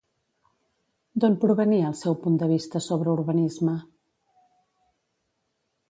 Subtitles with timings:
[1.23, 3.79] D'on provenia el seu punt de vista sobre urbanisme?